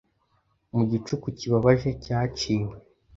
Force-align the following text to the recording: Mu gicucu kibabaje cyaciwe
Mu 0.75 0.81
gicucu 0.91 1.27
kibabaje 1.39 1.89
cyaciwe 2.03 2.73